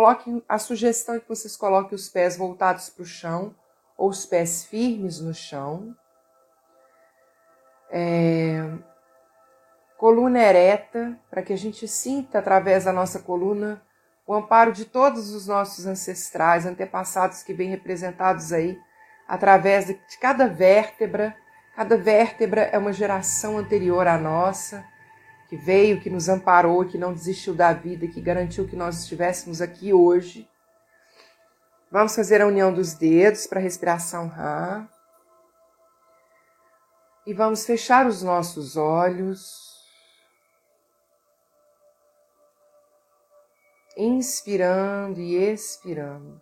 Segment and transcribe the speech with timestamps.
[0.00, 3.54] Coloque a sugestão é que vocês coloquem os pés voltados para o chão
[3.98, 5.94] ou os pés firmes no chão.
[7.90, 8.64] É,
[9.98, 13.82] coluna ereta, para que a gente sinta através da nossa coluna
[14.26, 18.78] o amparo de todos os nossos ancestrais, antepassados que vêm representados aí
[19.28, 21.36] através de cada vértebra.
[21.76, 24.82] Cada vértebra é uma geração anterior à nossa
[25.50, 29.60] que veio, que nos amparou, que não desistiu da vida, que garantiu que nós estivéssemos
[29.60, 30.48] aqui hoje.
[31.90, 34.88] Vamos fazer a união dos dedos para a respiração Ra.
[37.26, 39.84] E vamos fechar os nossos olhos.
[43.96, 46.40] Inspirando e expirando.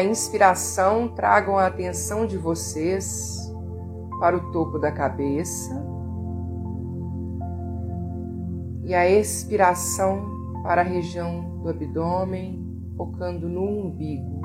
[0.00, 3.52] Na inspiração, tragam a atenção de vocês
[4.18, 5.70] para o topo da cabeça.
[8.82, 14.40] E a expiração para a região do abdômen, focando no umbigo.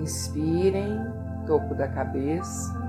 [0.00, 0.98] Inspirem,
[1.46, 2.83] topo da cabeça.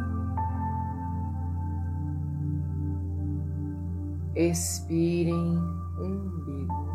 [4.36, 5.58] Expirem,
[5.98, 6.95] umbigo.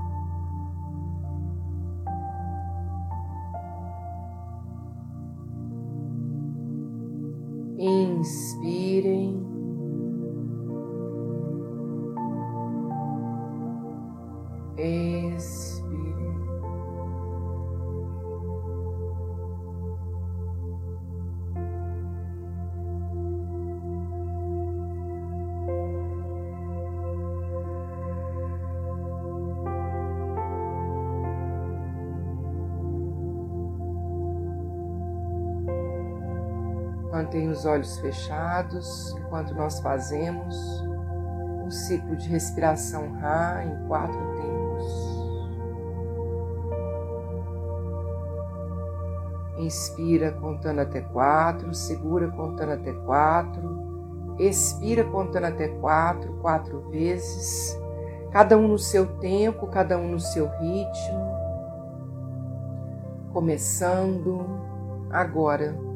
[37.31, 40.83] Mantenha os olhos fechados enquanto nós fazemos
[41.65, 45.21] um ciclo de respiração Ra em quatro tempos.
[49.59, 57.79] Inspira contando até quatro, segura contando até quatro, expira contando até quatro, quatro vezes,
[58.33, 61.31] cada um no seu tempo, cada um no seu ritmo.
[63.33, 64.45] Começando
[65.13, 65.90] agora.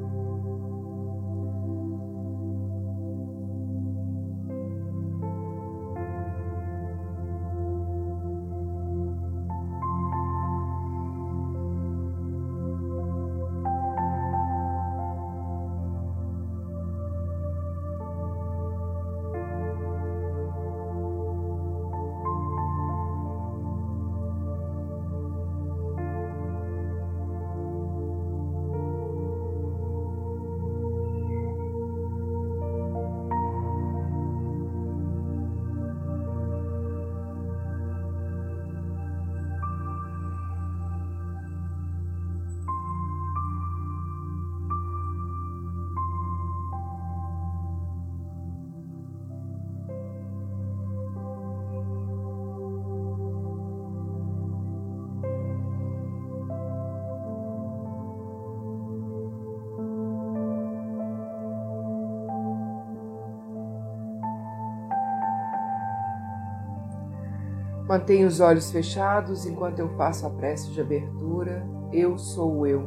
[67.87, 71.67] Mantenha os olhos fechados enquanto eu faço a prece de abertura.
[71.93, 72.83] Eu sou eu.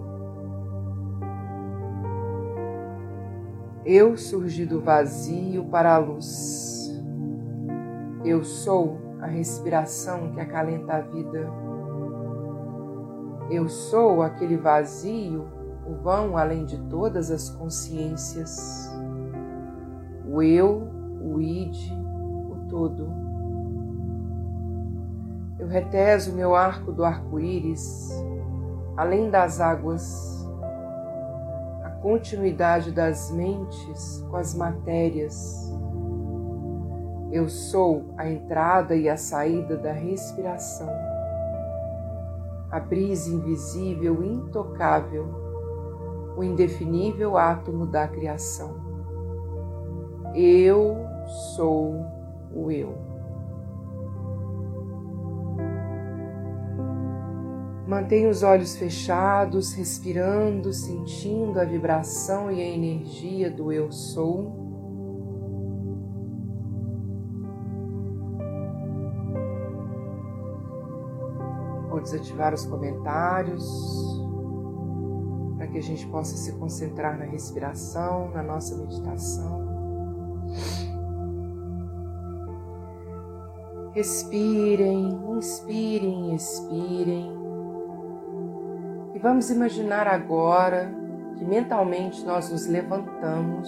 [3.86, 6.92] Eu surgi do vazio para a luz.
[8.26, 11.48] Eu sou a respiração que acalenta a vida.
[13.52, 15.46] Eu sou aquele vazio,
[15.86, 18.92] o vão além de todas as consciências.
[20.28, 20.90] O eu,
[21.22, 21.78] o id,
[22.50, 23.27] o todo.
[25.68, 28.10] Eu reteso meu arco do arco-íris,
[28.96, 30.48] além das águas,
[31.84, 35.70] a continuidade das mentes com as matérias.
[37.34, 40.90] Eu sou a entrada e a saída da respiração,
[42.72, 45.28] a brisa invisível intocável,
[46.38, 48.74] o indefinível átomo da criação.
[50.34, 50.96] Eu
[51.58, 52.06] sou
[52.54, 53.07] o eu.
[57.88, 64.52] Mantenha os olhos fechados, respirando, sentindo a vibração e a energia do Eu Sou.
[71.90, 73.66] Vou desativar os comentários
[75.56, 79.66] para que a gente possa se concentrar na respiração, na nossa meditação.
[83.94, 85.08] Respirem,
[85.38, 87.38] inspirem, expirem.
[89.18, 90.94] E vamos imaginar agora
[91.36, 93.68] que mentalmente nós nos levantamos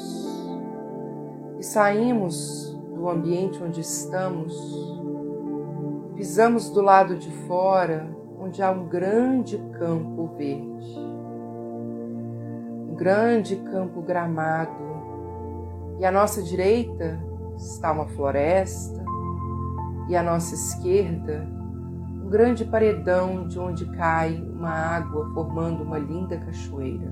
[1.57, 4.53] e saímos do ambiente onde estamos,
[6.15, 8.07] pisamos do lado de fora,
[8.39, 10.99] onde há um grande campo verde,
[12.87, 14.83] um grande campo gramado,
[15.97, 17.19] e à nossa direita
[17.57, 19.03] está uma floresta,
[20.07, 21.58] e à nossa esquerda
[22.29, 27.11] grande paredão de onde cai uma água formando uma linda cachoeira.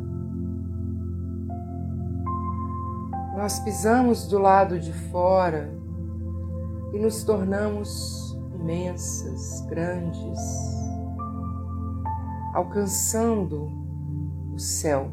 [3.35, 5.73] Nós pisamos do lado de fora
[6.93, 10.39] e nos tornamos imensas, grandes,
[12.53, 13.71] alcançando
[14.53, 15.11] o céu.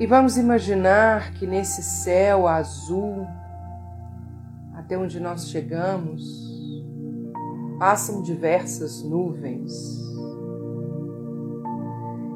[0.00, 3.26] E vamos imaginar que nesse céu azul,
[4.82, 6.22] até onde nós chegamos,
[7.78, 9.72] passam diversas nuvens.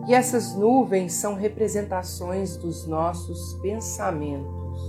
[0.06, 4.81] E essas nuvens são representações dos nossos pensamentos.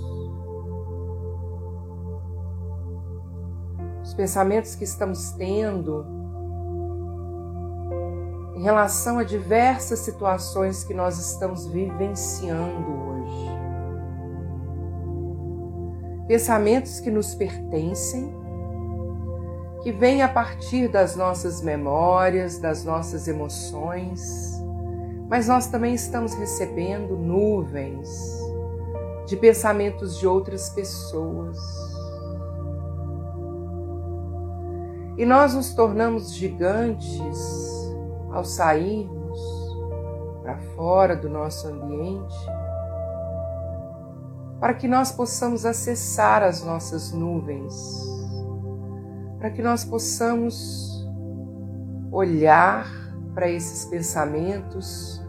[4.03, 6.05] Os pensamentos que estamos tendo
[8.55, 13.06] em relação a diversas situações que nós estamos vivenciando
[16.27, 18.35] pensamentos que nos pertencem,
[19.81, 24.61] que vêm a partir das nossas memórias, das nossas emoções,
[25.29, 28.09] mas nós também estamos recebendo nuvens
[29.25, 31.57] de pensamentos de outras pessoas.
[35.17, 37.39] E nós nos tornamos gigantes
[38.31, 39.39] ao sairmos
[40.43, 42.56] para fora do nosso ambiente
[44.59, 47.75] para que nós possamos acessar as nossas nuvens,
[49.37, 51.07] para que nós possamos
[52.11, 52.87] olhar
[53.35, 55.21] para esses pensamentos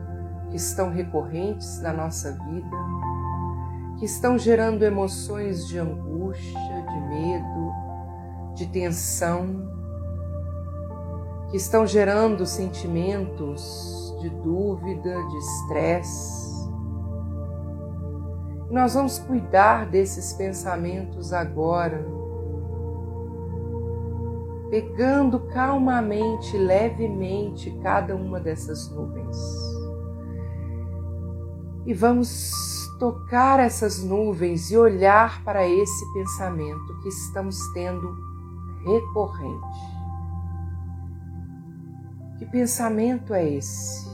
[0.50, 2.76] que estão recorrentes na nossa vida,
[3.98, 7.72] que estão gerando emoções de angústia, de medo,
[8.54, 9.68] de tensão,
[11.50, 16.47] que estão gerando sentimentos de dúvida, de estresse
[18.70, 22.06] nós vamos cuidar desses pensamentos agora,
[24.70, 29.36] pegando calmamente, levemente cada uma dessas nuvens.
[31.86, 32.52] E vamos
[32.98, 38.14] tocar essas nuvens e olhar para esse pensamento que estamos tendo
[38.84, 39.98] recorrente.
[42.38, 44.07] Que pensamento é esse?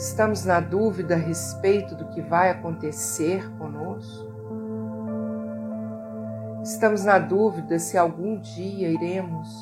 [0.00, 4.32] Estamos na dúvida a respeito do que vai acontecer conosco?
[6.62, 9.60] Estamos na dúvida se algum dia iremos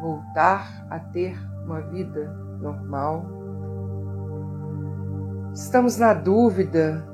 [0.00, 3.26] voltar a ter uma vida normal?
[5.52, 7.06] Estamos na dúvida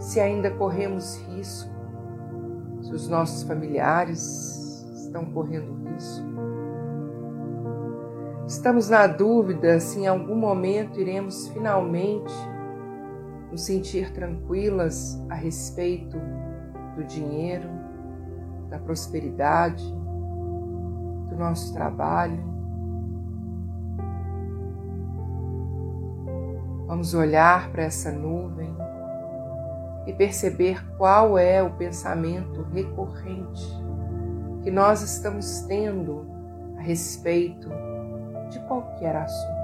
[0.00, 1.70] se ainda corremos risco,
[2.82, 6.27] se os nossos familiares estão correndo risco.
[8.48, 12.32] Estamos na dúvida se em algum momento iremos finalmente
[13.50, 16.16] nos sentir tranquilas a respeito
[16.96, 17.68] do dinheiro,
[18.70, 19.84] da prosperidade,
[21.28, 22.42] do nosso trabalho.
[26.86, 28.74] Vamos olhar para essa nuvem
[30.06, 33.62] e perceber qual é o pensamento recorrente
[34.62, 36.26] que nós estamos tendo
[36.78, 37.68] a respeito
[38.48, 39.58] de qualquer assunto.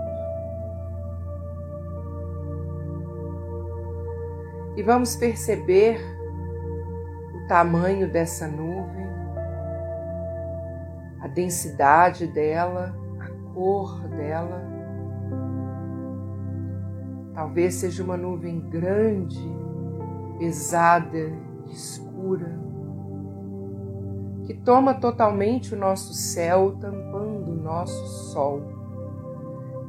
[4.76, 6.00] E vamos perceber
[7.34, 9.06] o tamanho dessa nuvem,
[11.20, 14.62] a densidade dela, a cor dela.
[17.34, 19.40] Talvez seja uma nuvem grande,
[20.38, 21.32] pesada,
[21.68, 22.58] escura,
[24.44, 28.73] que toma totalmente o nosso céu, tampando o nosso sol,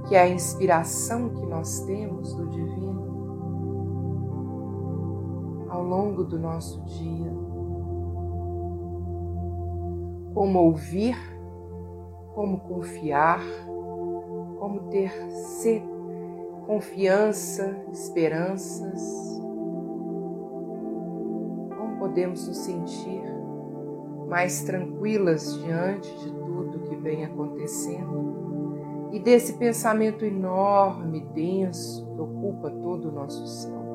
[0.08, 3.06] que é a inspiração que nós temos do divino
[5.70, 7.34] ao longo do nosso dia.
[10.34, 11.18] Como ouvir,
[12.34, 13.42] como confiar,
[14.60, 15.12] como ter
[16.66, 19.02] confiança, esperanças,
[21.78, 23.24] como podemos nos sentir
[24.28, 28.35] mais tranquilas diante de tudo que vem acontecendo
[29.16, 33.86] e desse pensamento enorme, denso, que ocupa todo o nosso céu.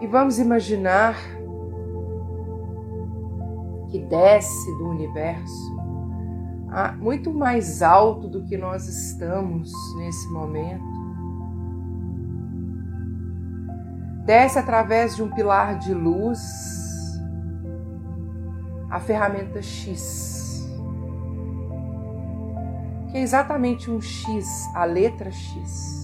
[0.00, 1.16] E vamos imaginar
[3.88, 5.76] que desce do universo,
[7.00, 10.84] muito mais alto do que nós estamos nesse momento.
[14.26, 16.40] Desce através de um pilar de luz
[18.88, 20.39] a ferramenta X,
[23.10, 26.00] que é exatamente um X, a letra X.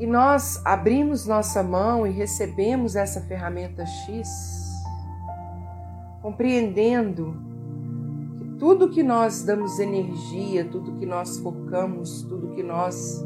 [0.00, 4.52] E nós abrimos nossa mão e recebemos essa ferramenta X
[6.22, 7.36] compreendendo
[8.38, 13.22] que tudo que nós damos energia, tudo que nós focamos, tudo que nós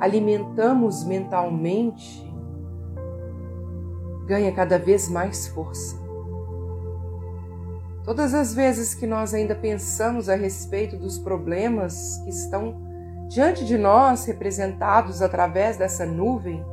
[0.00, 2.26] alimentamos mentalmente,
[4.26, 6.01] ganha cada vez mais força.
[8.04, 12.74] Todas as vezes que nós ainda pensamos a respeito dos problemas que estão
[13.28, 16.64] diante de nós, representados através dessa nuvem,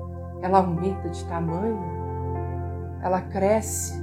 [0.41, 1.79] ela aumenta de tamanho,
[3.03, 3.93] ela cresce,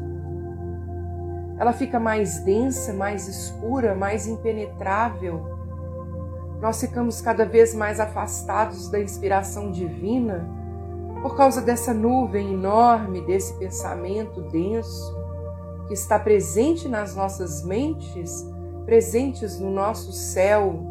[1.58, 5.56] ela fica mais densa, mais escura, mais impenetrável.
[6.60, 10.48] Nós ficamos cada vez mais afastados da inspiração divina
[11.22, 15.25] por causa dessa nuvem enorme, desse pensamento denso
[15.86, 18.44] que está presente nas nossas mentes,
[18.84, 20.84] presentes no nosso céu,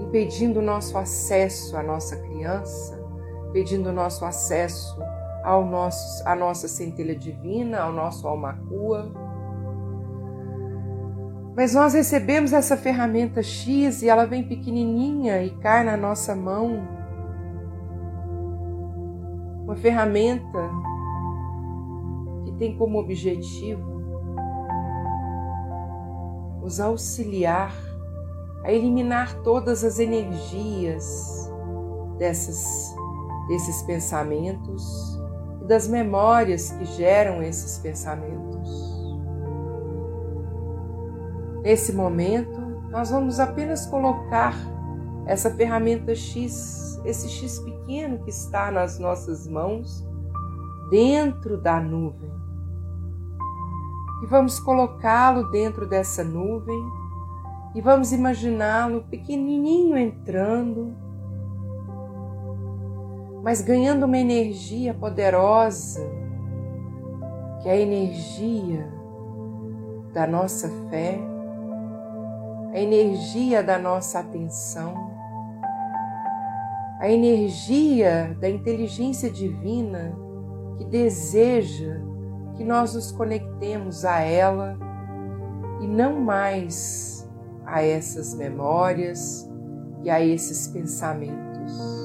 [0.00, 3.00] impedindo o nosso acesso à nossa criança,
[3.48, 4.96] impedindo o nosso acesso
[5.44, 9.12] ao nosso, à nossa centelha divina, ao nosso almacua.
[11.56, 16.88] Mas nós recebemos essa ferramenta X e ela vem pequenininha e cai na nossa mão.
[19.62, 20.70] Uma ferramenta
[22.58, 23.94] tem como objetivo
[26.60, 27.74] nos auxiliar
[28.64, 31.52] a eliminar todas as energias
[32.18, 32.94] dessas,
[33.48, 35.20] desses pensamentos
[35.62, 38.94] e das memórias que geram esses pensamentos.
[41.62, 44.54] Nesse momento, nós vamos apenas colocar
[45.26, 50.06] essa ferramenta X, esse X pequeno que está nas nossas mãos,
[50.90, 52.33] dentro da nuvem.
[54.22, 56.80] E vamos colocá-lo dentro dessa nuvem.
[57.74, 60.94] E vamos imaginá-lo pequenininho entrando.
[63.42, 66.00] Mas ganhando uma energia poderosa,
[67.60, 68.88] que é a energia
[70.12, 71.18] da nossa fé,
[72.72, 74.94] a energia da nossa atenção,
[77.00, 80.16] a energia da inteligência divina
[80.78, 82.00] que deseja
[82.54, 84.78] que nós nos conectemos a ela
[85.80, 87.28] e não mais
[87.66, 89.50] a essas memórias
[90.02, 92.04] e a esses pensamentos.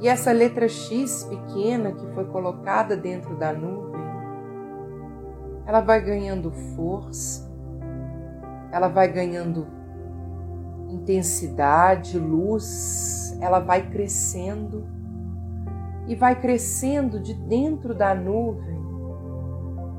[0.00, 4.00] E essa letra X pequena que foi colocada dentro da nuvem,
[5.66, 7.50] ela vai ganhando força,
[8.72, 9.66] ela vai ganhando
[10.88, 14.86] intensidade, luz, ela vai crescendo
[16.10, 18.78] e vai crescendo de dentro da nuvem,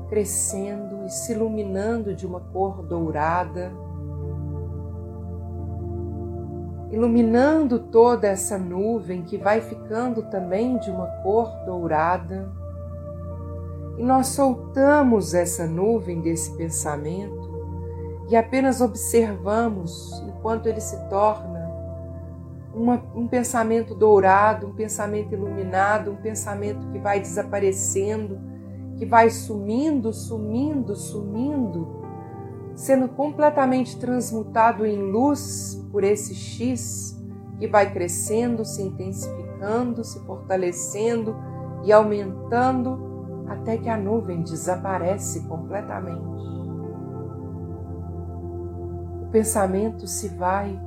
[0.08, 3.72] crescendo e se iluminando de uma cor dourada
[6.92, 12.52] iluminando toda essa nuvem que vai ficando também de uma cor dourada.
[13.96, 17.50] E nós soltamos essa nuvem desse pensamento
[18.28, 21.51] e apenas observamos enquanto ele se torna
[22.74, 28.40] uma, um pensamento dourado, um pensamento iluminado, um pensamento que vai desaparecendo,
[28.96, 32.02] que vai sumindo, sumindo, sumindo,
[32.74, 37.20] sendo completamente transmutado em luz por esse X
[37.58, 41.36] que vai crescendo, se intensificando, se fortalecendo
[41.84, 46.32] e aumentando até que a nuvem desaparece completamente.
[49.22, 50.78] O pensamento se vai.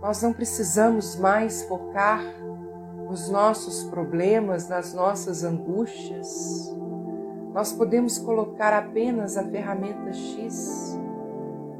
[0.00, 2.22] Nós não precisamos mais focar
[3.08, 6.70] nos nossos problemas, nas nossas angústias
[7.52, 10.98] nós podemos colocar apenas a ferramenta X,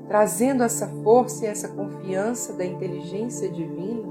[0.09, 4.09] trazendo essa força e essa confiança da inteligência divina,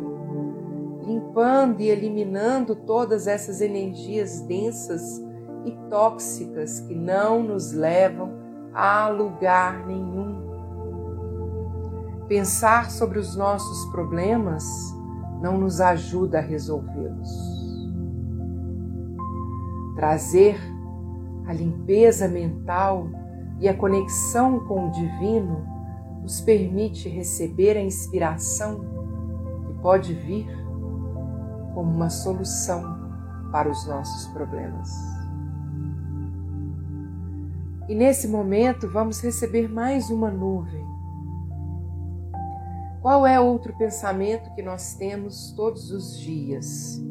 [1.05, 5.21] limpando e eliminando todas essas energias densas
[5.65, 8.31] e tóxicas que não nos levam
[8.73, 10.28] a lugar nenhum.
[12.29, 14.63] Pensar sobre os nossos problemas
[15.41, 17.27] não nos ajuda a resolvê-los.
[19.95, 20.55] Trazer
[21.47, 23.09] a limpeza mental
[23.59, 25.65] e a conexão com o divino
[26.21, 28.79] nos permite receber a inspiração
[29.65, 30.47] que pode vir
[31.73, 33.09] como uma solução
[33.51, 34.87] para os nossos problemas.
[37.87, 40.78] E nesse momento vamos receber mais uma nuvem.
[43.01, 47.01] Qual é outro pensamento que nós temos todos os dias?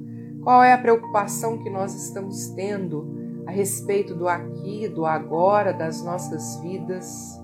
[0.42, 6.02] Qual é a preocupação que nós estamos tendo a respeito do aqui, do agora, das
[6.04, 7.40] nossas vidas?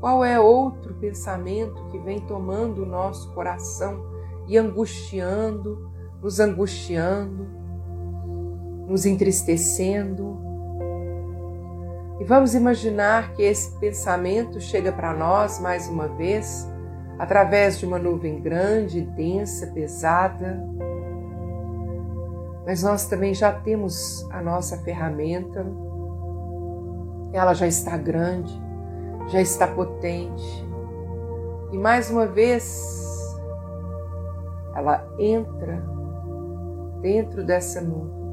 [0.00, 4.02] Qual é outro pensamento que vem tomando o nosso coração
[4.48, 5.90] e angustiando,
[6.22, 7.46] nos angustiando,
[8.88, 10.38] nos entristecendo?
[12.18, 16.66] E vamos imaginar que esse pensamento chega para nós mais uma vez
[17.18, 20.62] através de uma nuvem grande, densa, pesada
[22.64, 25.66] mas nós também já temos a nossa ferramenta,
[27.32, 28.52] ela já está grande,
[29.28, 30.66] já está potente.
[31.72, 33.36] E mais uma vez,
[34.74, 35.84] ela entra
[37.02, 38.24] dentro dessa nuvem.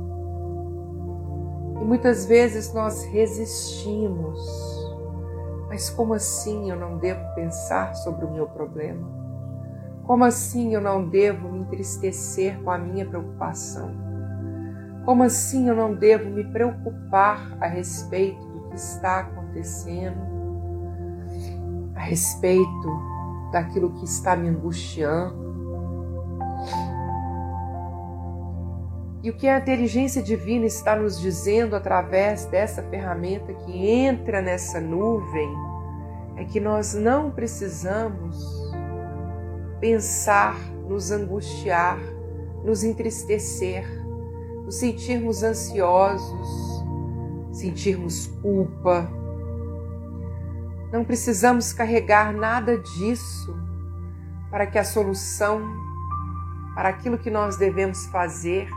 [1.81, 4.80] E muitas vezes nós resistimos.
[5.71, 9.07] Mas como assim eu não devo pensar sobre o meu problema?
[10.03, 13.89] Como assim eu não devo me entristecer com a minha preocupação?
[15.05, 20.19] Como assim eu não devo me preocupar a respeito do que está acontecendo,
[21.95, 22.89] a respeito
[23.53, 25.50] daquilo que está me angustiando?
[29.23, 34.79] E o que a inteligência divina está nos dizendo através dessa ferramenta que entra nessa
[34.79, 35.49] nuvem
[36.37, 38.35] é que nós não precisamos
[39.79, 40.57] pensar,
[40.87, 41.99] nos angustiar,
[42.63, 44.01] nos entristecer
[44.71, 46.81] nos sentirmos ansiosos,
[47.51, 49.05] sentirmos culpa.
[50.93, 53.53] Não precisamos carregar nada disso
[54.49, 55.61] para que a solução,
[56.73, 58.69] para aquilo que nós devemos fazer,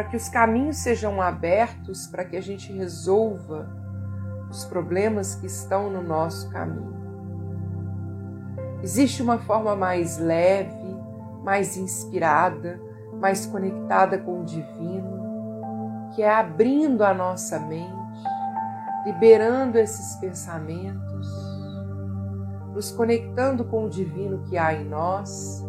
[0.00, 3.68] para que os caminhos sejam abertos, para que a gente resolva
[4.48, 6.96] os problemas que estão no nosso caminho.
[8.82, 10.96] Existe uma forma mais leve,
[11.44, 12.80] mais inspirada,
[13.20, 17.92] mais conectada com o divino, que é abrindo a nossa mente,
[19.04, 21.28] liberando esses pensamentos,
[22.72, 25.62] nos conectando com o divino que há em nós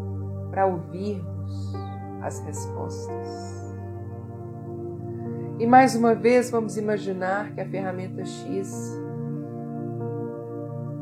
[0.49, 1.73] para ouvirmos
[2.21, 3.60] as respostas.
[5.61, 8.99] E mais uma vez vamos imaginar que a ferramenta X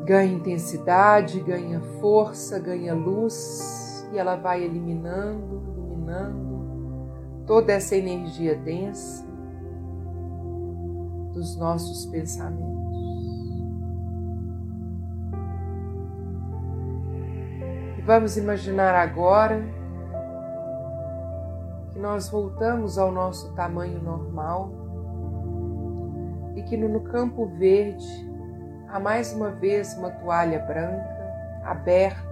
[0.04, 7.10] ganha intensidade, ganha força, ganha luz e ela vai eliminando, eliminando
[7.46, 9.26] toda essa energia densa
[11.32, 12.68] dos nossos pensamentos.
[17.96, 19.64] E vamos imaginar agora
[22.00, 24.72] nós voltamos ao nosso tamanho normal
[26.56, 28.06] e que no campo verde
[28.88, 31.20] há mais uma vez uma toalha branca
[31.62, 32.24] aberta,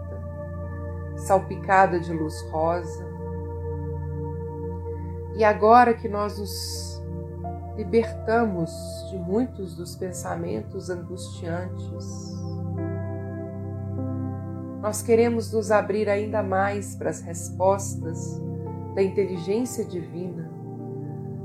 [1.16, 3.06] salpicada de luz rosa.
[5.36, 7.02] E agora que nós nos
[7.76, 8.72] libertamos
[9.10, 12.36] de muitos dos pensamentos angustiantes.
[14.80, 18.40] nós queremos nos abrir ainda mais para as respostas
[18.98, 20.50] da inteligência divina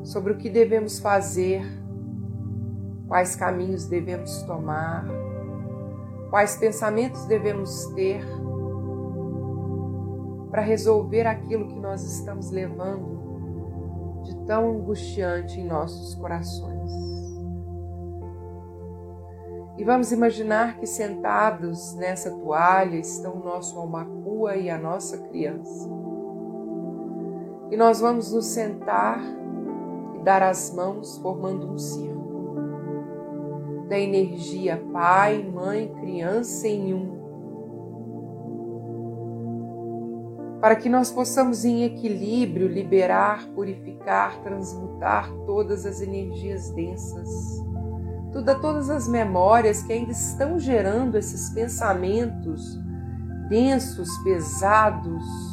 [0.03, 1.63] sobre o que devemos fazer,
[3.07, 5.05] quais caminhos devemos tomar,
[6.31, 8.25] quais pensamentos devemos ter
[10.49, 16.91] para resolver aquilo que nós estamos levando de tão angustiante em nossos corações.
[19.77, 26.12] E vamos imaginar que sentados nessa toalha estão o nosso almacua e a nossa criança.
[27.73, 29.19] E nós vamos nos sentar
[30.13, 32.53] e dar as mãos formando um círculo
[33.89, 37.23] da energia pai, mãe, criança em um.
[40.61, 47.27] Para que nós possamos, em equilíbrio, liberar, purificar, transmutar todas as energias densas,
[48.31, 52.79] toda, todas as memórias que ainda estão gerando esses pensamentos
[53.49, 55.52] densos, pesados,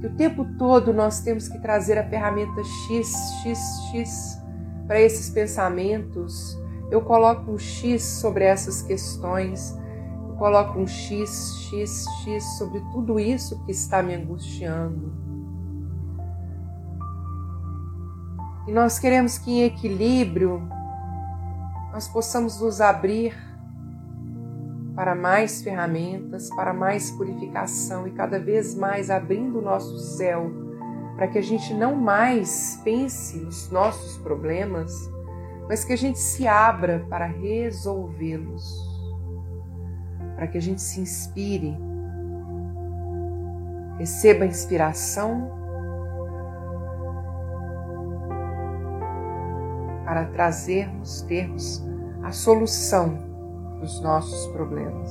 [0.00, 3.58] que o tempo todo nós temos que trazer a ferramenta X, X,
[3.90, 4.42] X
[4.86, 6.58] para esses pensamentos.
[6.90, 9.78] Eu coloco um X sobre essas questões
[10.40, 15.12] coloco um X, X, X sobre tudo isso que está me angustiando.
[18.66, 20.66] E nós queremos que em equilíbrio
[21.92, 23.36] nós possamos nos abrir
[25.00, 30.52] para mais ferramentas, para mais purificação e cada vez mais abrindo o nosso céu,
[31.16, 34.92] para que a gente não mais pense nos nossos problemas,
[35.66, 38.90] mas que a gente se abra para resolvê-los
[40.36, 41.74] para que a gente se inspire,
[43.96, 45.50] receba inspiração
[50.04, 51.82] para trazermos, termos
[52.22, 53.29] a solução
[53.80, 55.10] dos nossos problemas.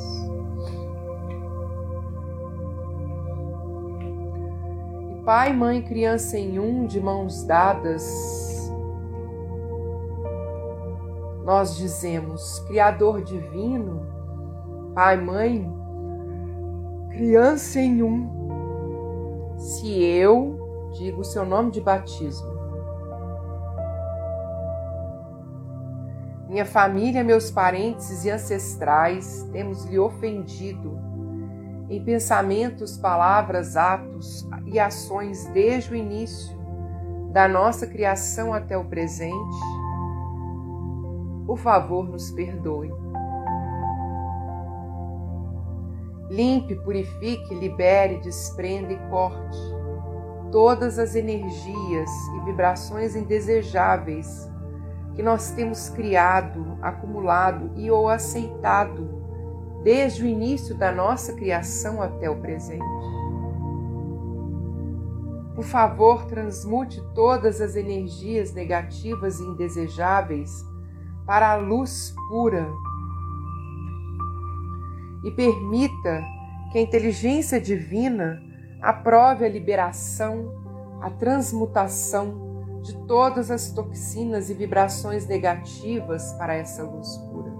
[5.11, 8.71] E pai, mãe, criança em um, de mãos dadas,
[11.43, 14.05] nós dizemos: Criador divino,
[14.93, 15.67] pai, mãe,
[17.09, 22.58] criança em um, se eu digo o seu nome de batismo.
[26.49, 30.97] Minha família, meus parentes e ancestrais temos lhe ofendido
[31.87, 36.57] em pensamentos, palavras, atos e ações desde o início
[37.31, 39.57] da nossa criação até o presente.
[41.45, 42.91] Por favor, nos perdoe.
[46.31, 49.57] Limpe, purifique, libere, desprenda e corte
[50.51, 54.49] todas as energias e vibrações indesejáveis
[55.19, 59.21] que nós temos criado, acumulado e ou aceitado
[59.83, 62.85] desde o início da nossa criação até o presente.
[65.53, 70.65] Por favor, transmute todas as energias negativas e indesejáveis
[71.25, 72.65] para a luz pura
[75.25, 76.23] e permita
[76.71, 78.41] que a inteligência divina
[78.81, 80.49] aprove a liberação,
[81.01, 82.48] a transmutação
[82.81, 87.51] de todas as toxinas e vibrações negativas para essa luz pura.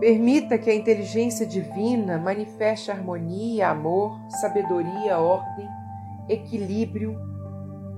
[0.00, 5.68] Permita que a inteligência divina manifeste harmonia, amor, sabedoria, ordem,
[6.28, 7.16] equilíbrio,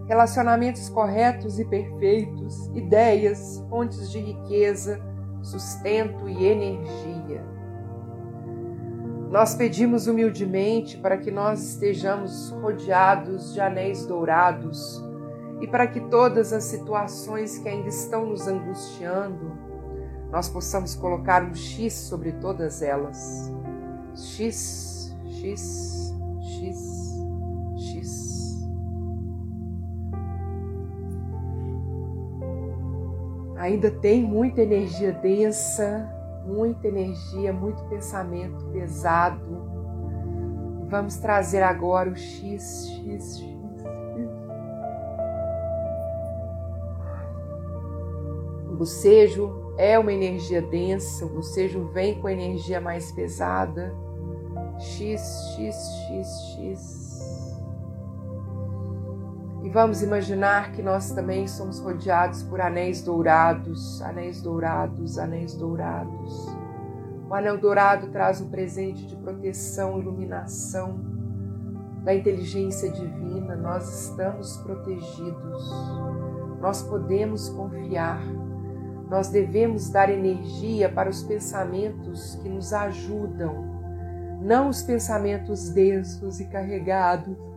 [0.06, 5.00] relacionamentos corretos e perfeitos, ideias, fontes de riqueza,
[5.42, 7.53] sustento e energia.
[9.34, 15.02] Nós pedimos humildemente para que nós estejamos rodeados de anéis dourados
[15.60, 19.58] e para que todas as situações que ainda estão nos angustiando,
[20.30, 23.52] nós possamos colocar um X sobre todas elas.
[24.14, 27.18] X, X, X,
[27.76, 28.64] X.
[33.56, 36.08] ainda tem muita energia densa,
[36.46, 39.74] muita energia, muito pensamento pesado.
[40.88, 43.54] Vamos trazer agora o X, X, X.
[48.70, 53.94] O bocejo é uma energia densa, o bocejo vem com energia mais pesada.
[54.78, 55.20] X,
[55.56, 55.76] X,
[56.08, 57.03] X, X.
[59.74, 66.48] Vamos imaginar que nós também somos rodeados por anéis dourados, anéis dourados, anéis dourados.
[67.28, 71.00] O anel dourado traz um presente de proteção, iluminação
[72.04, 73.56] da inteligência divina.
[73.56, 75.68] Nós estamos protegidos.
[76.60, 78.22] Nós podemos confiar.
[79.10, 83.74] nós devemos dar energia para os pensamentos que nos ajudam,
[84.40, 87.53] não os pensamentos densos e carregados.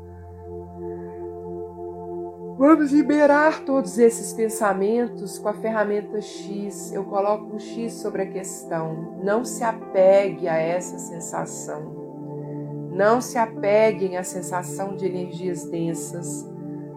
[2.58, 6.92] Vamos liberar todos esses pensamentos com a ferramenta X.
[6.92, 9.16] Eu coloco um X sobre a questão.
[9.24, 12.90] Não se apegue a essa sensação.
[12.92, 16.50] Não se apeguem à sensação de energias densas.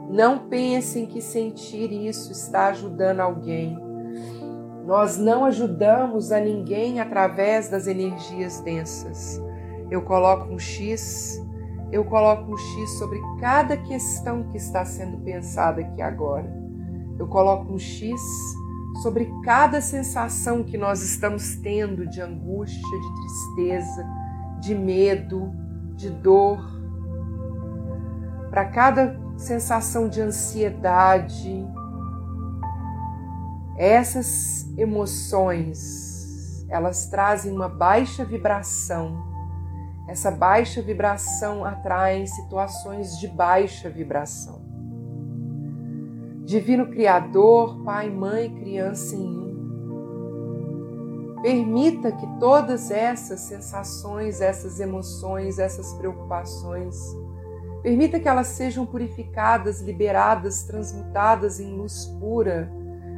[0.08, 3.78] Não pensem que sentir isso está ajudando alguém.
[4.86, 9.38] Nós não ajudamos a ninguém através das energias densas.
[9.90, 11.38] Eu coloco um X
[11.92, 16.48] eu coloco um X sobre cada questão que está sendo pensada aqui agora.
[17.18, 18.20] Eu coloco um X
[19.02, 24.06] sobre cada sensação que nós estamos tendo de angústia, de tristeza,
[24.60, 25.52] de medo,
[25.96, 26.60] de dor.
[28.50, 31.66] Para cada sensação de ansiedade,
[33.76, 39.29] essas emoções, elas trazem uma baixa vibração
[40.08, 44.60] essa baixa vibração atrai situações de baixa vibração.
[46.44, 49.50] Divino Criador, Pai, Mãe, Criança em um.
[51.42, 56.96] Permita que todas essas sensações, essas emoções, essas preocupações,
[57.82, 62.70] permita que elas sejam purificadas, liberadas, transmutadas em luz pura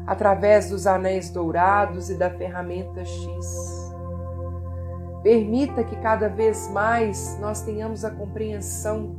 [0.06, 3.81] através dos anéis dourados e da ferramenta X.
[5.22, 9.14] Permita que cada vez mais nós tenhamos a compreensão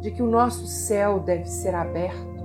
[0.00, 2.36] de que o nosso céu deve ser aberto,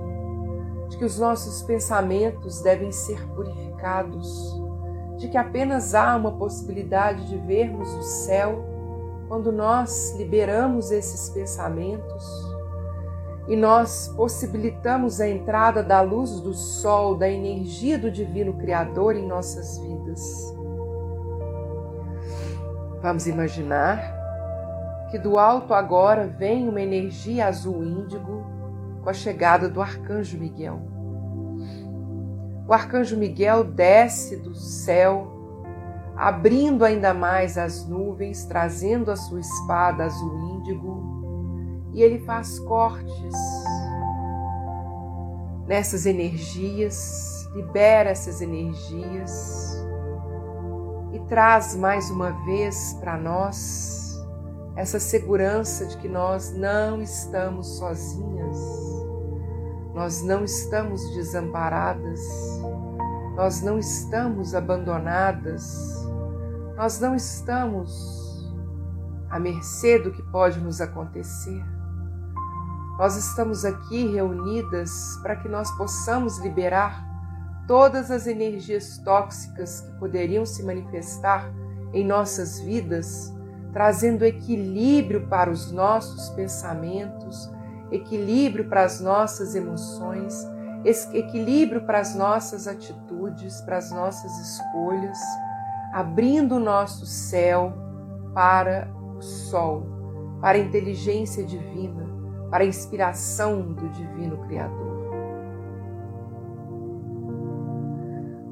[0.88, 4.60] de que os nossos pensamentos devem ser purificados,
[5.16, 8.64] de que apenas há uma possibilidade de vermos o céu
[9.28, 12.52] quando nós liberamos esses pensamentos
[13.48, 19.26] e nós possibilitamos a entrada da luz do sol, da energia do Divino Criador em
[19.26, 20.51] nossas vidas.
[23.02, 24.00] Vamos imaginar
[25.10, 28.46] que do alto agora vem uma energia azul índigo
[29.02, 30.80] com a chegada do arcanjo Miguel.
[32.68, 35.26] O arcanjo Miguel desce do céu,
[36.16, 43.34] abrindo ainda mais as nuvens, trazendo a sua espada azul índigo, e ele faz cortes
[45.66, 49.81] nessas energias, libera essas energias
[51.12, 54.18] e traz mais uma vez para nós
[54.74, 58.58] essa segurança de que nós não estamos sozinhas,
[59.94, 62.18] nós não estamos desamparadas,
[63.36, 66.02] nós não estamos abandonadas,
[66.74, 68.50] nós não estamos
[69.28, 71.62] à mercê do que pode nos acontecer.
[72.98, 77.11] Nós estamos aqui reunidas para que nós possamos liberar
[77.66, 81.52] todas as energias tóxicas que poderiam se manifestar
[81.92, 83.32] em nossas vidas,
[83.72, 87.50] trazendo equilíbrio para os nossos pensamentos,
[87.90, 90.34] equilíbrio para as nossas emoções,
[90.84, 95.18] equilíbrio para as nossas atitudes, para as nossas escolhas,
[95.92, 97.72] abrindo o nosso céu
[98.34, 99.86] para o sol,
[100.40, 102.08] para a inteligência divina,
[102.50, 104.91] para a inspiração do Divino Criador.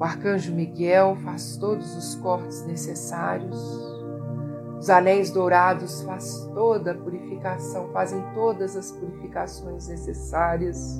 [0.00, 3.60] O arcanjo Miguel faz todos os cortes necessários.
[4.78, 10.98] Os anéis dourados faz toda a purificação, fazem todas as purificações necessárias.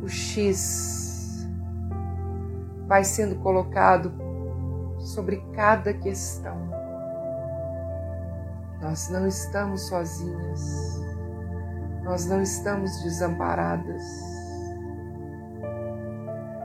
[0.00, 1.44] O X
[2.86, 4.12] vai sendo colocado
[5.00, 6.56] sobre cada questão.
[8.80, 11.05] Nós não estamos sozinhas.
[12.06, 14.00] Nós não estamos desamparadas.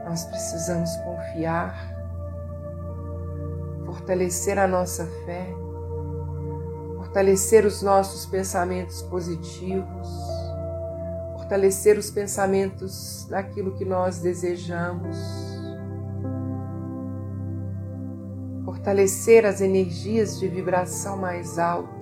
[0.04, 1.74] Nós precisamos confiar,
[3.84, 5.48] fortalecer a nossa fé,
[6.96, 10.08] fortalecer os nossos pensamentos positivos,
[11.36, 15.18] fortalecer os pensamentos daquilo que nós desejamos,
[18.64, 22.01] fortalecer as energias de vibração mais alta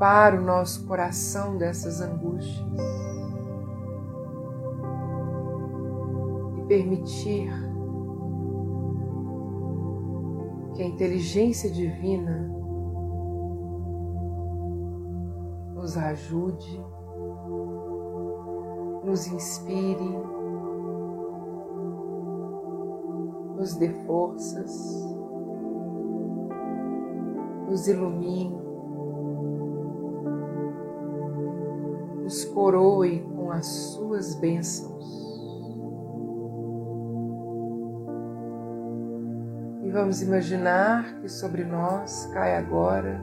[0.00, 2.66] limpar o nosso coração dessas angústias
[6.56, 7.52] e permitir
[10.74, 12.50] que a inteligência divina
[15.74, 16.82] nos ajude,
[19.04, 20.18] nos inspire,
[23.54, 25.04] nos dê forças,
[27.68, 28.69] nos ilumine
[32.52, 35.00] coroe com as suas bênçãos.
[39.82, 43.20] E vamos imaginar que sobre nós cai agora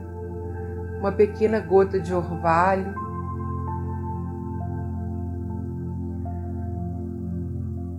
[0.98, 2.94] uma pequena gota de orvalho.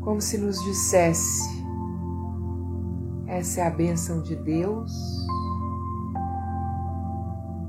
[0.01, 1.59] Como se nos dissesse:
[3.27, 4.91] essa é a bênção de Deus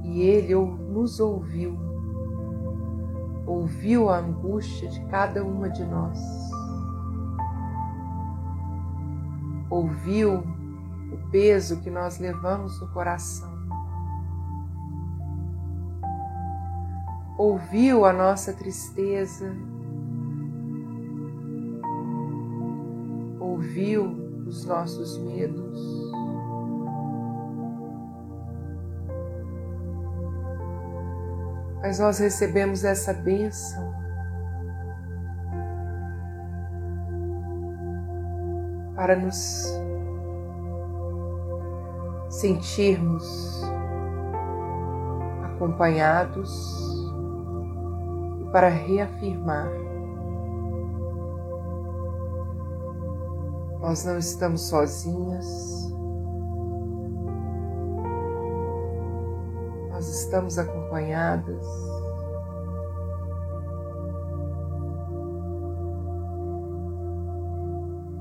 [0.04, 1.78] e Ele nos ouviu,
[3.50, 6.20] ouviu a angústia de cada uma de nós,
[9.68, 10.44] ouviu
[11.12, 13.50] o peso que nós levamos no coração,
[17.36, 19.52] ouviu a nossa tristeza,
[23.40, 26.09] ouviu os nossos medos.
[31.90, 33.92] Mas nós recebemos essa bênção
[38.94, 39.66] para nos
[42.28, 43.60] sentirmos
[45.42, 47.10] acompanhados
[48.40, 49.68] e para reafirmar.
[53.80, 55.89] Nós não estamos sozinhas,
[60.00, 61.62] nós estamos acompanhadas.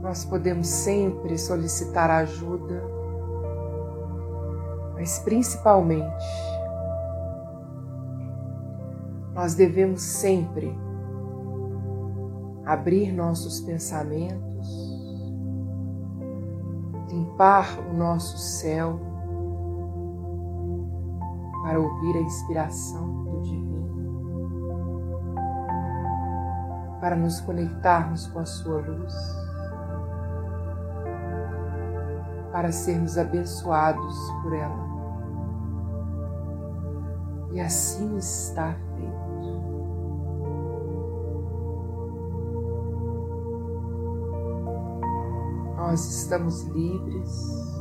[0.02, 2.84] Nós podemos sempre solicitar ajuda,
[4.94, 6.26] mas principalmente
[9.34, 10.78] nós devemos sempre
[12.66, 14.68] abrir nossos pensamentos,
[17.10, 19.09] limpar o nosso céu
[21.80, 23.80] para ouvir a inspiração do Divino,
[27.00, 29.14] para nos conectarmos com a Sua luz,
[32.52, 34.90] para sermos abençoados por ela.
[37.52, 39.30] E assim está feito.
[45.78, 47.79] Nós estamos livres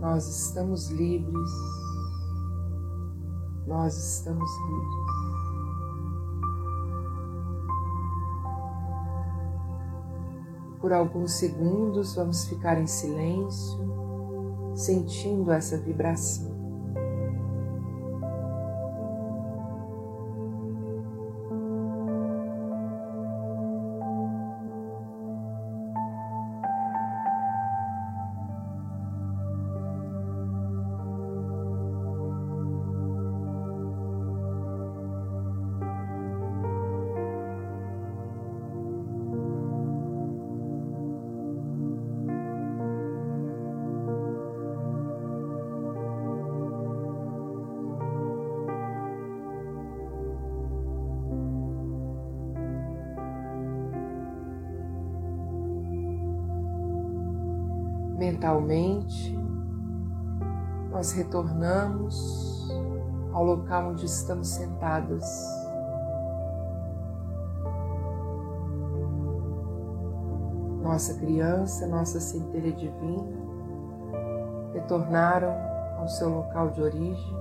[0.00, 1.50] nós estamos livres.
[3.66, 5.10] Nós estamos livres.
[10.80, 13.78] Por alguns segundos vamos ficar em silêncio,
[14.74, 16.49] sentindo essa vibração.
[58.40, 59.38] Mentalmente,
[60.90, 62.70] nós retornamos
[63.34, 65.22] ao local onde estamos sentadas.
[70.82, 73.38] Nossa criança, nossa centelha divina
[74.72, 75.54] retornaram
[75.98, 77.36] ao seu local de origem.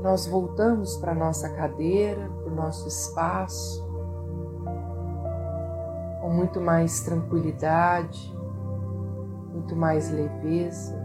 [0.00, 3.91] Nós voltamos para nossa cadeira, para o nosso espaço,
[6.32, 8.34] muito mais tranquilidade,
[9.52, 10.98] muito mais leveza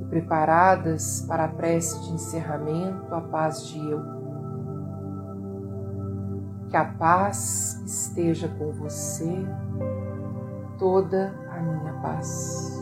[0.00, 4.00] e preparadas para a prece de encerramento, a paz de eu.
[6.68, 9.46] Que a paz esteja com você,
[10.78, 12.76] toda a minha paz.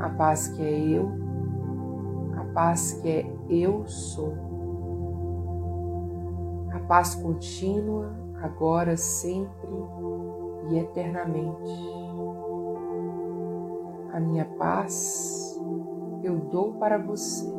[0.00, 1.12] A paz que é eu,
[2.36, 4.45] a paz que é eu sou
[6.86, 8.12] paz contínua,
[8.42, 9.68] agora, sempre
[10.70, 11.96] e eternamente.
[14.12, 15.60] A minha paz
[16.22, 17.52] eu dou para você.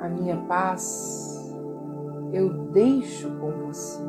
[0.00, 1.54] A minha paz
[2.32, 4.00] eu deixo com você.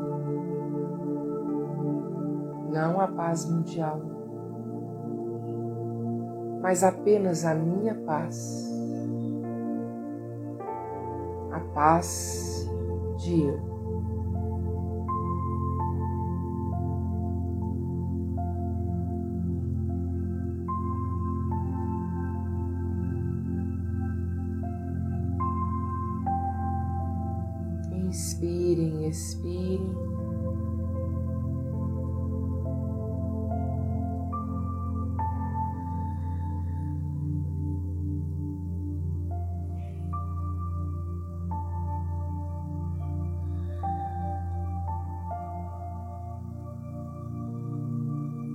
[2.70, 4.00] Não a paz mundial,
[6.60, 8.68] mas apenas a minha paz.
[11.52, 12.43] A paz
[13.24, 13.73] dia.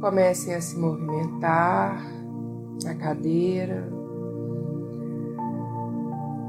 [0.10, 2.04] Comecem a se movimentar
[2.84, 3.88] na cadeira,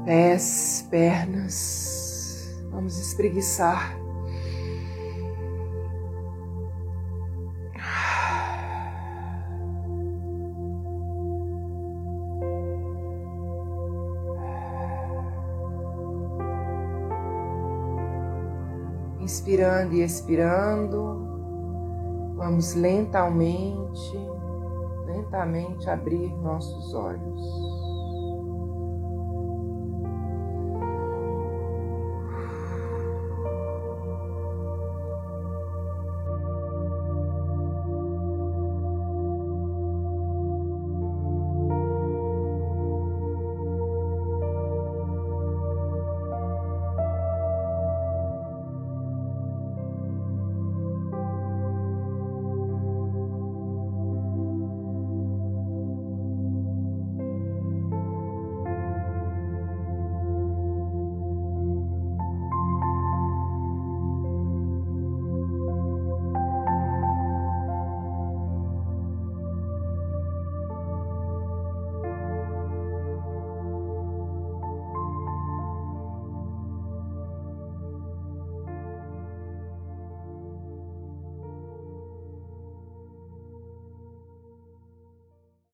[0.03, 2.59] pés, pernas.
[2.71, 3.95] Vamos espreguiçar.
[19.19, 21.40] Inspirando e expirando.
[22.41, 24.17] Vamos lentamente,
[25.05, 27.90] lentamente abrir nossos olhos.